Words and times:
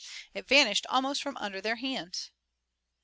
It 0.33 0.47
vanished 0.47 0.87
almost 0.89 1.21
from 1.21 1.37
under 1.37 1.61
their 1.61 1.75
hands." 1.75 2.31